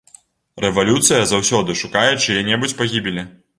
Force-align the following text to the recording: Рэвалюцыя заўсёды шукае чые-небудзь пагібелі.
Рэвалюцыя 0.65 1.27
заўсёды 1.33 1.77
шукае 1.83 2.09
чые-небудзь 2.25 2.77
пагібелі. 2.83 3.31